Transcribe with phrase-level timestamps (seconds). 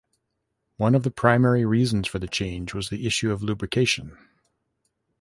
[0.77, 4.17] One of the primary reasons for the change was the issue of lubrication.